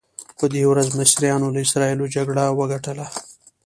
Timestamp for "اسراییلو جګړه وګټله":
1.65-3.05